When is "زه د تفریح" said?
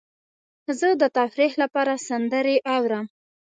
0.79-1.53